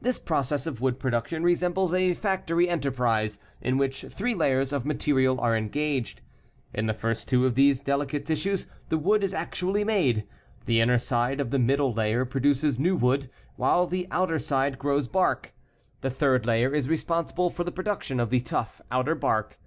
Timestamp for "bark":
15.08-15.52, 19.16-19.58